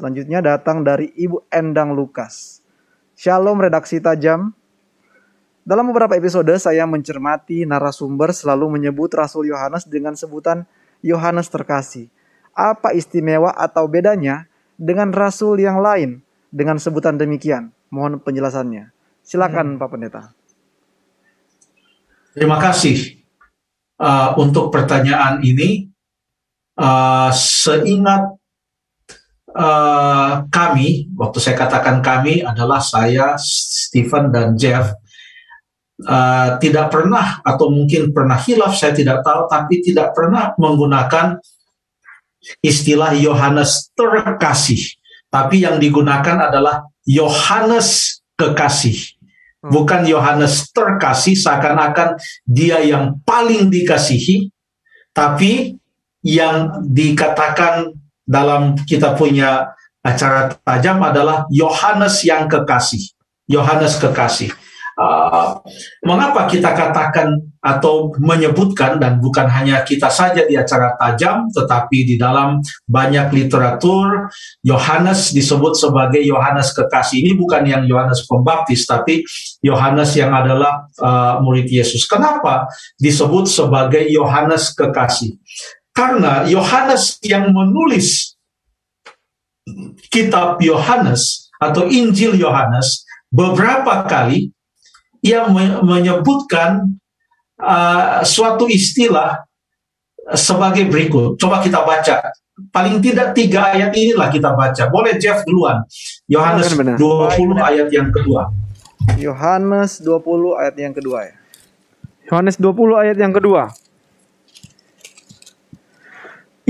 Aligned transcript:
Selanjutnya 0.00 0.40
datang 0.40 0.80
dari 0.80 1.12
Ibu 1.12 1.52
Endang 1.52 1.92
Lukas. 1.92 2.64
Shalom 3.20 3.60
redaksi 3.60 4.00
tajam. 4.00 4.56
Dalam 5.60 5.92
beberapa 5.92 6.16
episode 6.16 6.56
saya 6.56 6.88
mencermati 6.88 7.68
narasumber 7.68 8.32
selalu 8.32 8.80
menyebut 8.80 9.12
Rasul 9.12 9.52
Yohanes 9.52 9.84
dengan 9.84 10.16
sebutan 10.16 10.64
Yohanes 11.04 11.52
terkasih. 11.52 12.08
Apa 12.56 12.96
istimewa 12.96 13.52
atau 13.52 13.84
bedanya 13.92 14.48
dengan 14.80 15.12
rasul 15.12 15.60
yang 15.60 15.84
lain 15.84 16.24
dengan 16.48 16.80
sebutan 16.80 17.20
demikian? 17.20 17.68
Mohon 17.92 18.24
penjelasannya. 18.24 18.96
Silakan 19.20 19.76
hmm. 19.76 19.80
Pak 19.84 19.88
Pendeta. 19.92 20.22
Terima 22.32 22.56
kasih 22.56 23.20
uh, 24.00 24.32
untuk 24.40 24.72
pertanyaan 24.72 25.44
ini. 25.44 25.92
Uh, 26.80 27.28
seingat 27.36 28.39
uh, 29.54 30.46
kami, 30.48 31.10
waktu 31.14 31.38
saya 31.42 31.56
katakan 31.58 32.00
kami 32.00 32.42
adalah 32.42 32.78
saya, 32.78 33.34
Stephen 33.38 34.30
dan 34.30 34.54
Jeff, 34.54 34.94
uh, 36.06 36.56
tidak 36.58 36.90
pernah 36.90 37.42
atau 37.44 37.70
mungkin 37.70 38.14
pernah 38.14 38.38
hilaf, 38.38 38.74
saya 38.78 38.96
tidak 38.96 39.22
tahu, 39.26 39.46
tapi 39.50 39.84
tidak 39.84 40.14
pernah 40.16 40.54
menggunakan 40.56 41.38
istilah 42.64 43.12
Yohanes 43.14 43.92
terkasih, 43.92 44.96
tapi 45.28 45.62
yang 45.62 45.76
digunakan 45.76 46.48
adalah 46.48 46.88
Yohanes 47.04 48.20
kekasih. 48.40 49.20
Hmm. 49.60 49.70
Bukan 49.76 50.08
Yohanes 50.08 50.72
terkasih 50.72 51.36
seakan-akan 51.36 52.16
dia 52.48 52.80
yang 52.80 53.20
paling 53.28 53.68
dikasihi, 53.68 54.48
tapi 55.12 55.76
yang 56.24 56.84
dikatakan 56.88 57.99
dalam 58.30 58.78
kita 58.86 59.18
punya 59.18 59.74
acara 60.06 60.54
tajam 60.62 61.02
adalah 61.02 61.50
Yohanes 61.50 62.22
yang 62.22 62.46
kekasih. 62.46 63.10
Yohanes 63.50 63.98
kekasih. 63.98 64.54
Uh, 65.00 65.56
mengapa 66.04 66.44
kita 66.44 66.76
katakan 66.76 67.32
atau 67.64 68.12
menyebutkan 68.20 69.00
dan 69.00 69.16
bukan 69.16 69.48
hanya 69.48 69.80
kita 69.80 70.12
saja 70.12 70.44
di 70.44 70.60
acara 70.60 70.92
tajam 71.00 71.48
tetapi 71.48 72.04
di 72.04 72.14
dalam 72.20 72.60
banyak 72.84 73.32
literatur 73.32 74.28
Yohanes 74.60 75.32
disebut 75.32 75.72
sebagai 75.72 76.20
Yohanes 76.20 76.76
kekasih 76.76 77.16
ini 77.16 77.32
bukan 77.32 77.64
yang 77.64 77.88
Yohanes 77.88 78.28
Pembaptis 78.28 78.84
tapi 78.84 79.24
Yohanes 79.64 80.12
yang 80.20 80.36
adalah 80.36 80.84
uh, 81.00 81.40
murid 81.40 81.72
Yesus. 81.72 82.04
Kenapa 82.04 82.68
disebut 83.00 83.48
sebagai 83.48 84.04
Yohanes 84.04 84.68
kekasih? 84.76 85.40
Karena 85.90 86.46
Yohanes 86.46 87.18
yang 87.20 87.50
menulis 87.50 88.38
kitab 90.10 90.58
Yohanes 90.62 91.50
atau 91.60 91.86
Injil 91.86 92.38
Yohanes 92.40 93.04
beberapa 93.28 94.06
kali 94.08 94.50
ia 95.20 95.44
menyebutkan 95.84 96.96
uh, 97.60 98.24
suatu 98.24 98.66
istilah 98.66 99.44
sebagai 100.32 100.88
berikut. 100.88 101.36
Coba 101.36 101.60
kita 101.60 101.84
baca. 101.84 102.32
Paling 102.72 103.00
tidak 103.00 103.32
tiga 103.32 103.72
ayat 103.72 103.92
inilah 103.92 104.28
kita 104.28 104.52
baca. 104.52 104.88
Boleh 104.88 105.16
Jeff 105.16 105.44
duluan. 105.48 105.80
Yohanes 106.28 106.72
20 106.72 107.00
ayat 107.56 107.88
yang 107.88 108.08
kedua. 108.12 108.52
Yohanes 109.16 110.00
20 110.00 110.60
ayat 110.60 110.76
yang 110.76 110.92
kedua 110.92 111.18
ya. 111.24 111.34
Yohanes 112.28 112.56
20 112.60 113.00
ayat 113.00 113.16
yang 113.16 113.32
kedua. 113.32 113.72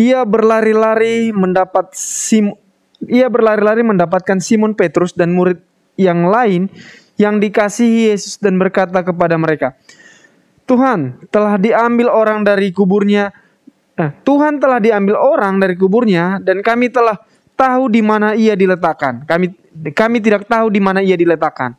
Ia 0.00 0.24
berlari-lari 0.24 1.28
mendapat 1.36 1.92
Sim 1.92 2.56
ia 3.08 3.32
berlari-lari 3.32 3.80
mendapatkan 3.80 4.36
Simon 4.44 4.76
Petrus 4.76 5.16
dan 5.16 5.32
murid 5.32 5.56
yang 5.96 6.28
lain 6.28 6.68
yang 7.16 7.40
dikasihi 7.40 8.12
Yesus 8.12 8.36
dan 8.40 8.56
berkata 8.60 9.00
kepada 9.04 9.36
mereka, 9.36 9.76
Tuhan 10.68 11.28
telah 11.28 11.56
diambil 11.56 12.12
orang 12.12 12.44
dari 12.44 12.72
kuburnya. 12.72 13.32
Eh, 13.96 14.10
Tuhan 14.24 14.60
telah 14.60 14.80
diambil 14.80 15.16
orang 15.20 15.60
dari 15.60 15.76
kuburnya 15.76 16.40
dan 16.40 16.64
kami 16.64 16.88
telah 16.88 17.20
tahu 17.56 17.92
di 17.92 18.00
mana 18.00 18.32
ia 18.32 18.56
diletakkan. 18.56 19.24
Kami 19.28 19.52
kami 19.92 20.18
tidak 20.24 20.48
tahu 20.48 20.72
di 20.72 20.80
mana 20.80 21.04
ia 21.04 21.16
diletakkan. 21.16 21.76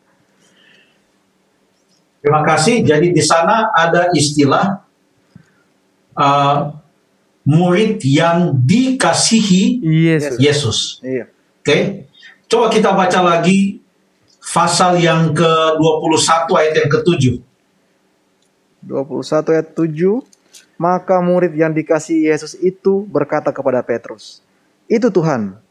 Terima 2.22 2.46
kasih. 2.46 2.86
Jadi 2.86 3.10
di 3.10 3.24
sana 3.26 3.74
ada 3.74 4.14
istilah 4.14 4.86
uh, 6.14 6.81
murid 7.46 8.02
yang 8.06 8.54
dikasihi 8.62 9.82
Yesus. 9.82 10.38
Yesus. 10.38 10.78
Iya. 11.02 11.26
Oke. 11.30 11.66
Okay? 11.66 11.82
Coba 12.52 12.68
kita 12.68 12.92
baca 12.92 13.20
lagi 13.24 13.80
pasal 14.42 15.00
yang 15.00 15.32
ke-21 15.32 16.50
ayat 16.52 16.74
yang 16.84 16.90
ke-7. 16.92 17.24
21 18.84 19.54
ayat 19.56 19.68
7. 19.78 20.20
Maka 20.82 21.22
murid 21.22 21.54
yang 21.54 21.72
dikasih 21.72 22.26
Yesus 22.34 22.58
itu 22.58 23.06
berkata 23.06 23.54
kepada 23.54 23.86
Petrus, 23.86 24.42
"Itu 24.90 25.14
Tuhan." 25.14 25.62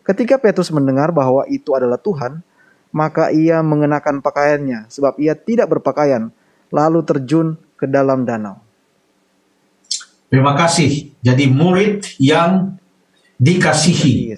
Ketika 0.00 0.40
Petrus 0.40 0.72
mendengar 0.72 1.12
bahwa 1.12 1.44
itu 1.52 1.76
adalah 1.76 2.00
Tuhan, 2.00 2.40
maka 2.88 3.28
ia 3.28 3.60
mengenakan 3.60 4.24
pakaiannya 4.24 4.88
sebab 4.88 5.20
ia 5.20 5.36
tidak 5.36 5.68
berpakaian, 5.68 6.32
lalu 6.72 7.04
terjun 7.04 7.60
ke 7.76 7.84
dalam 7.84 8.24
danau. 8.24 8.63
Terima 10.34 10.58
kasih. 10.58 11.14
Jadi 11.22 11.46
murid 11.46 12.18
yang 12.18 12.74
dikasihi. 13.38 14.34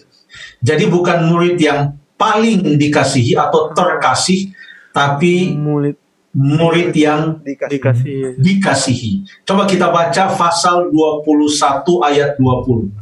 Jadi 0.60 0.84
bukan 0.92 1.24
murid 1.24 1.56
yang 1.56 1.96
paling 2.20 2.76
dikasihi 2.76 3.32
atau 3.32 3.72
terkasih, 3.72 4.52
tapi 4.92 5.56
murid 5.56 5.96
murid 6.36 6.92
yang 6.92 7.40
dikasihi. 7.40 8.36
dikasihi. 8.36 9.12
Coba 9.48 9.64
kita 9.64 9.88
baca 9.88 10.36
pasal 10.36 10.92
21 10.92 12.04
ayat 12.04 12.36
20. 12.36 12.92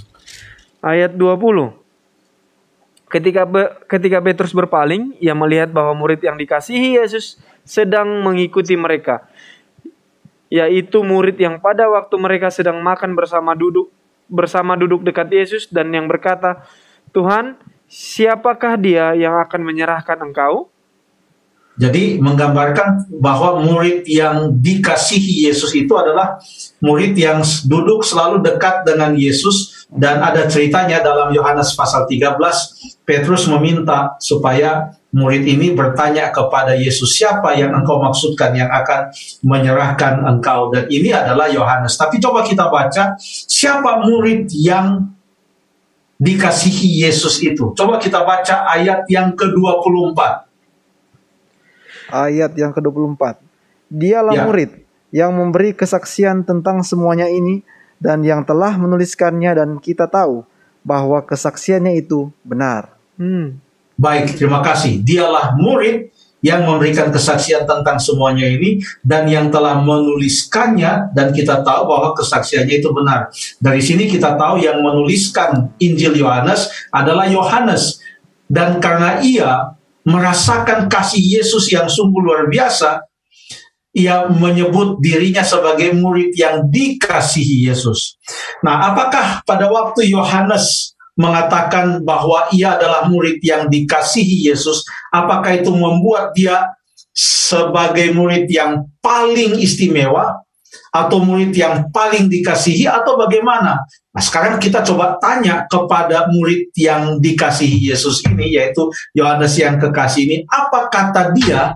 Ayat 0.79 1.19
20. 1.19 1.75
Ketika 3.11 3.43
ketika 3.91 4.19
Petrus 4.23 4.55
berpaling, 4.55 5.19
ia 5.19 5.35
melihat 5.35 5.75
bahwa 5.75 5.99
murid 5.99 6.23
yang 6.23 6.39
dikasihi 6.39 6.95
Yesus 7.03 7.43
sedang 7.67 8.23
mengikuti 8.23 8.79
mereka. 8.79 9.27
Yaitu 10.55 11.03
murid 11.03 11.35
yang 11.35 11.59
pada 11.59 11.91
waktu 11.91 12.15
mereka 12.15 12.47
sedang 12.55 12.79
makan 12.79 13.19
bersama 13.19 13.59
duduk 13.59 13.91
bersama 14.31 14.79
duduk 14.79 15.03
dekat 15.03 15.27
Yesus 15.35 15.67
dan 15.67 15.91
yang 15.91 16.07
berkata, 16.07 16.63
"Tuhan, 17.11 17.59
siapakah 17.91 18.79
dia 18.79 19.19
yang 19.19 19.35
akan 19.43 19.61
menyerahkan 19.67 20.17
engkau? 20.23 20.71
Jadi 21.75 22.23
menggambarkan 22.23 23.11
bahwa 23.19 23.59
murid 23.59 24.07
yang 24.07 24.55
dikasihi 24.63 25.51
Yesus 25.51 25.75
itu 25.75 25.91
adalah 25.99 26.39
murid 26.79 27.19
yang 27.19 27.43
duduk 27.67 28.07
selalu 28.07 28.47
dekat 28.47 28.87
dengan 28.87 29.11
Yesus 29.19 29.91
dan 29.91 30.23
ada 30.23 30.47
ceritanya 30.47 31.03
dalam 31.03 31.35
Yohanes 31.35 31.75
pasal 31.75 32.07
13 32.07 32.39
Petrus 33.03 33.51
meminta 33.51 34.15
supaya 34.23 34.95
murid 35.15 35.47
ini 35.47 35.71
bertanya 35.79 36.35
kepada 36.35 36.75
Yesus 36.75 37.15
siapa 37.15 37.55
yang 37.55 37.71
engkau 37.71 38.03
maksudkan 38.03 38.51
yang 38.51 38.67
akan 38.67 39.15
menyerahkan 39.47 40.27
engkau 40.27 40.75
dan 40.75 40.91
ini 40.91 41.15
adalah 41.15 41.47
Yohanes. 41.47 41.95
Tapi 41.95 42.19
coba 42.19 42.43
kita 42.43 42.67
baca 42.67 43.15
siapa 43.23 44.03
murid 44.03 44.51
yang 44.51 45.15
dikasihi 46.19 47.07
Yesus 47.07 47.39
itu. 47.47 47.71
Coba 47.79 48.03
kita 48.03 48.27
baca 48.27 48.67
ayat 48.75 49.07
yang 49.07 49.39
ke-24. 49.39 50.19
Ayat 52.11 52.53
yang 52.59 52.75
ke-24. 52.75 53.39
Dialah 53.95 54.35
ya. 54.35 54.45
murid 54.51 54.71
yang 55.15 55.31
memberi 55.31 55.71
kesaksian 55.79 56.43
tentang 56.43 56.83
semuanya 56.83 57.31
ini 57.31 57.63
dan 58.03 58.27
yang 58.27 58.43
telah 58.43 58.75
menuliskannya 58.75 59.55
dan 59.55 59.79
kita 59.79 60.11
tahu 60.11 60.43
bahwa 60.83 61.23
kesaksiannya 61.23 62.03
itu 62.03 62.35
benar. 62.43 62.91
Hmm. 63.15 63.63
Baik, 63.95 64.35
terima 64.35 64.59
kasih. 64.61 65.03
Dialah 65.03 65.55
murid 65.55 66.11
yang 66.45 66.69
memberikan 66.69 67.09
kesaksian 67.09 67.65
tentang 67.65 67.97
semuanya 67.97 68.45
ini 68.45 68.77
dan 69.01 69.25
yang 69.25 69.49
telah 69.49 69.81
menuliskannya 69.81 71.17
dan 71.17 71.33
kita 71.33 71.65
tahu 71.65 71.89
bahwa 71.89 72.13
kesaksiannya 72.13 72.85
itu 72.85 72.93
benar. 72.93 73.33
Dari 73.57 73.81
sini 73.81 74.05
kita 74.05 74.37
tahu 74.37 74.61
yang 74.61 74.85
menuliskan 74.85 75.73
Injil 75.81 76.21
Yohanes 76.21 76.69
adalah 76.93 77.25
Yohanes 77.25 77.97
dan 78.45 78.77
karena 78.77 79.25
ia 79.25 79.73
merasakan 80.05 80.93
kasih 80.93 81.41
Yesus 81.41 81.73
yang 81.73 81.89
sungguh 81.89 82.21
luar 82.21 82.45
biasa, 82.53 83.09
ia 83.97 84.29
menyebut 84.29 85.01
dirinya 85.01 85.41
sebagai 85.41 85.97
murid 85.97 86.37
yang 86.37 86.69
dikasihi 86.69 87.73
Yesus. 87.73 88.21
Nah, 88.61 88.93
apakah 88.93 89.41
pada 89.49 89.73
waktu 89.73 90.13
Yohanes 90.13 90.93
mengatakan 91.15 92.03
bahwa 92.03 92.51
ia 92.51 92.75
adalah 92.75 93.07
murid 93.07 93.39
yang 93.43 93.71
dikasihi 93.71 94.51
Yesus, 94.51 94.83
apakah 95.15 95.63
itu 95.63 95.71
membuat 95.71 96.35
dia 96.35 96.75
sebagai 97.15 98.11
murid 98.11 98.51
yang 98.51 98.91
paling 98.99 99.55
istimewa 99.63 100.43
atau 100.91 101.23
murid 101.23 101.55
yang 101.55 101.87
paling 101.95 102.27
dikasihi 102.27 102.91
atau 102.91 103.15
bagaimana? 103.15 103.79
Nah, 104.15 104.23
sekarang 104.23 104.59
kita 104.59 104.83
coba 104.83 105.19
tanya 105.23 105.67
kepada 105.71 106.27
murid 106.31 106.71
yang 106.75 107.23
dikasihi 107.23 107.91
Yesus 107.91 108.23
ini 108.27 108.59
yaitu 108.59 108.91
Yohanes 109.15 109.55
yang 109.59 109.79
kekasih 109.79 110.23
ini, 110.27 110.37
apa 110.51 110.91
kata 110.91 111.35
dia 111.35 111.75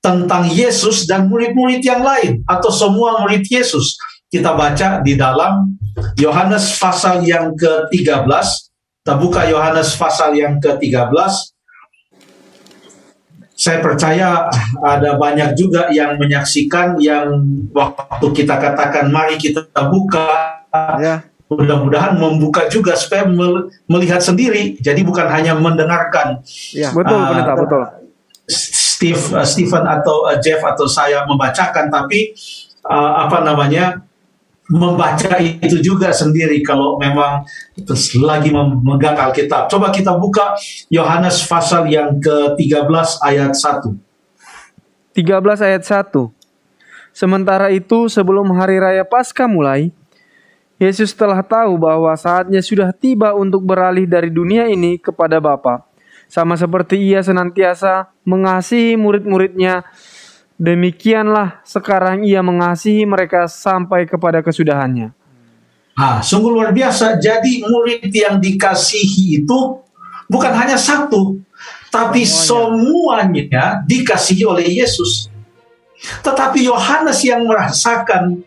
tentang 0.00 0.48
Yesus 0.48 1.04
dan 1.04 1.28
murid-murid 1.28 1.84
yang 1.84 2.00
lain 2.00 2.40
atau 2.48 2.72
semua 2.72 3.20
murid 3.20 3.44
Yesus? 3.44 3.96
Kita 4.30 4.54
baca 4.54 5.02
di 5.04 5.18
dalam 5.18 5.76
Yohanes 6.16 6.78
pasal 6.78 7.26
yang 7.26 7.52
ke-13. 7.58 8.69
Kita 9.00 9.16
buka 9.16 9.48
Yohanes 9.48 9.96
pasal 9.96 10.36
yang 10.36 10.60
ke-13 10.60 11.56
saya 13.56 13.80
percaya 13.80 14.48
ada 14.84 15.16
banyak 15.16 15.56
juga 15.56 15.88
yang 15.88 16.20
menyaksikan 16.20 17.00
yang 17.00 17.40
waktu 17.72 18.26
kita 18.32 18.60
katakan 18.60 19.08
mari 19.08 19.40
kita 19.40 19.68
buka. 19.88 20.60
Ya. 21.00 21.24
mudah-mudahan 21.50 22.14
membuka 22.14 22.68
juga 22.68 22.92
supaya 22.92 23.24
melihat 23.88 24.20
sendiri. 24.20 24.76
Jadi 24.84 25.00
bukan 25.00 25.32
hanya 25.32 25.56
mendengarkan. 25.56 26.44
Ya. 26.76 26.92
betul 26.92 27.16
uh, 27.16 27.56
betul. 27.56 27.82
Steve 28.52 29.20
uh, 29.32 29.48
Stephen 29.48 29.88
atau 29.88 30.28
uh, 30.28 30.36
Jeff 30.44 30.60
atau 30.60 30.84
saya 30.84 31.24
membacakan 31.24 31.88
tapi 31.88 32.36
uh, 32.84 33.24
apa 33.24 33.40
namanya 33.48 34.04
membaca 34.70 35.42
itu 35.42 35.82
juga 35.82 36.14
sendiri 36.14 36.62
kalau 36.62 36.94
memang 36.94 37.42
terus 37.74 38.14
lagi 38.14 38.54
memegang 38.54 39.18
Alkitab. 39.18 39.66
Coba 39.66 39.90
kita 39.90 40.14
buka 40.14 40.54
Yohanes 40.86 41.42
pasal 41.50 41.90
yang 41.90 42.22
ke-13 42.22 43.18
ayat 43.26 43.52
1. 43.58 43.90
13 45.18 45.66
ayat 45.66 45.82
1. 45.82 46.14
Sementara 47.10 47.74
itu 47.74 48.06
sebelum 48.06 48.54
hari 48.54 48.78
raya 48.78 49.02
Paskah 49.02 49.50
mulai, 49.50 49.90
Yesus 50.78 51.12
telah 51.12 51.42
tahu 51.42 51.76
bahwa 51.76 52.14
saatnya 52.14 52.62
sudah 52.62 52.94
tiba 52.94 53.34
untuk 53.34 53.66
beralih 53.66 54.06
dari 54.06 54.30
dunia 54.30 54.70
ini 54.70 54.96
kepada 54.96 55.42
Bapa. 55.42 55.84
Sama 56.30 56.54
seperti 56.54 56.94
ia 57.10 57.20
senantiasa 57.20 58.14
mengasihi 58.22 58.94
murid-muridnya 58.94 59.82
Demikianlah 60.60 61.64
sekarang 61.64 62.20
ia 62.28 62.44
mengasihi 62.44 63.08
mereka 63.08 63.48
sampai 63.48 64.04
kepada 64.04 64.44
kesudahannya. 64.44 65.08
Ah, 65.96 66.20
sungguh 66.20 66.52
luar 66.52 66.76
biasa. 66.76 67.16
Jadi 67.16 67.64
murid 67.64 68.12
yang 68.12 68.36
dikasihi 68.36 69.40
itu 69.40 69.58
bukan 70.28 70.52
hanya 70.52 70.76
satu, 70.76 71.40
tapi 71.88 72.28
semuanya, 72.28 72.44
semuanya 72.44 73.64
dikasihi 73.88 74.44
oleh 74.44 74.68
Yesus. 74.84 75.32
Tetapi 76.20 76.68
Yohanes 76.68 77.24
yang 77.24 77.48
merasakan 77.48 78.44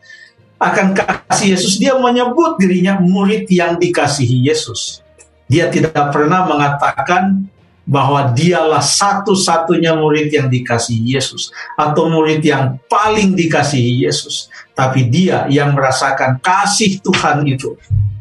akan 0.62 0.88
kasih 0.94 1.58
Yesus, 1.58 1.82
dia 1.82 1.98
menyebut 1.98 2.62
dirinya 2.62 3.02
murid 3.02 3.50
yang 3.50 3.82
dikasihi 3.82 4.46
Yesus. 4.46 5.02
Dia 5.50 5.66
tidak 5.74 6.14
pernah 6.14 6.46
mengatakan 6.46 7.50
bahwa 7.84 8.32
dialah 8.32 8.80
satu-satunya 8.80 9.96
murid 10.00 10.32
yang 10.32 10.48
dikasihi 10.48 11.20
Yesus 11.20 11.52
atau 11.76 12.08
murid 12.08 12.40
yang 12.40 12.80
paling 12.88 13.36
dikasihi 13.36 14.08
Yesus. 14.08 14.48
Tapi 14.74 15.06
dia 15.12 15.46
yang 15.52 15.76
merasakan 15.76 16.42
kasih 16.42 16.98
Tuhan 17.04 17.46
itu 17.46 17.76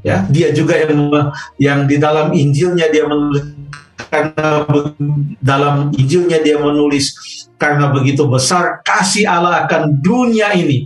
ya. 0.05 0.27
Dia 0.29 0.51
juga 0.53 0.77
yang 0.77 1.09
yang 1.57 1.81
di 1.87 1.97
dalam 1.97 2.35
Injilnya 2.35 2.91
dia 2.91 3.07
menulis 3.07 3.47
karena 4.11 4.67
dalam 5.41 5.95
Injilnya 5.95 6.43
dia 6.43 6.59
menulis 6.59 7.15
karena 7.57 7.89
begitu 7.95 8.27
besar 8.27 8.83
kasih 8.83 9.31
Allah 9.31 9.65
akan 9.65 10.03
dunia 10.03 10.53
ini. 10.59 10.85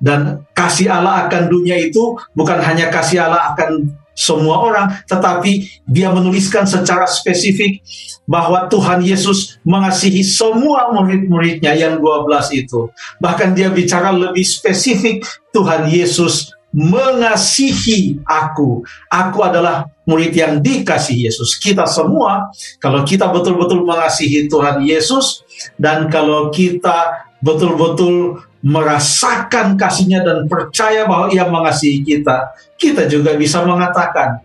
Dan 0.00 0.48
kasih 0.56 0.88
Allah 0.88 1.28
akan 1.28 1.52
dunia 1.52 1.76
itu 1.76 2.16
bukan 2.32 2.56
hanya 2.64 2.88
kasih 2.88 3.20
Allah 3.20 3.52
akan 3.52 3.99
semua 4.20 4.60
orang, 4.60 5.00
tetapi 5.08 5.80
dia 5.88 6.12
menuliskan 6.12 6.68
secara 6.68 7.08
spesifik 7.08 7.80
bahwa 8.28 8.68
Tuhan 8.68 9.00
Yesus 9.00 9.56
mengasihi 9.64 10.20
semua 10.20 10.92
murid-muridnya 10.92 11.72
yang 11.72 11.96
12 11.96 12.52
itu. 12.52 12.92
Bahkan 13.16 13.56
dia 13.56 13.72
bicara 13.72 14.12
lebih 14.12 14.44
spesifik, 14.44 15.24
Tuhan 15.56 15.88
Yesus 15.88 16.52
mengasihi 16.70 18.22
aku. 18.22 18.86
Aku 19.10 19.38
adalah 19.42 19.90
murid 20.06 20.30
yang 20.30 20.62
dikasih 20.62 21.26
Yesus. 21.26 21.58
Kita 21.58 21.82
semua, 21.88 22.52
kalau 22.78 23.02
kita 23.02 23.26
betul-betul 23.26 23.82
mengasihi 23.82 24.46
Tuhan 24.46 24.86
Yesus, 24.86 25.42
dan 25.74 26.06
kalau 26.06 26.54
kita 26.54 27.26
betul-betul 27.42 28.38
merasakan 28.60 29.76
kasihnya 29.76 30.20
dan 30.20 30.44
percaya 30.44 31.08
bahwa 31.08 31.32
ia 31.32 31.48
mengasihi 31.48 32.04
kita, 32.04 32.52
kita 32.76 33.08
juga 33.08 33.32
bisa 33.36 33.64
mengatakan, 33.64 34.44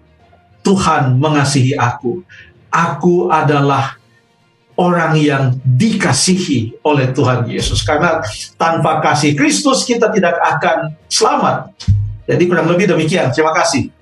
Tuhan 0.66 1.22
mengasihi 1.22 1.78
aku. 1.78 2.26
Aku 2.74 3.30
adalah 3.30 4.02
orang 4.76 5.16
yang 5.16 5.44
dikasihi 5.64 6.84
oleh 6.84 7.16
Tuhan 7.16 7.48
Yesus. 7.48 7.86
Karena 7.86 8.20
tanpa 8.60 9.00
kasih 9.00 9.38
Kristus 9.38 9.88
kita 9.88 10.12
tidak 10.12 10.36
akan 10.42 10.98
selamat. 11.08 11.72
Jadi 12.28 12.44
kurang 12.50 12.68
lebih 12.68 12.92
demikian. 12.92 13.32
Terima 13.32 13.56
kasih. 13.56 13.95